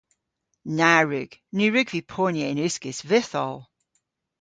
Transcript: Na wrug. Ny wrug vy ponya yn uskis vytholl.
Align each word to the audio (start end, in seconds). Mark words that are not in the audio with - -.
Na 0.77 0.91
wrug. 1.03 1.31
Ny 1.55 1.65
wrug 1.69 1.89
vy 1.93 2.01
ponya 2.13 2.45
yn 2.51 2.63
uskis 2.67 2.99
vytholl. 3.09 3.59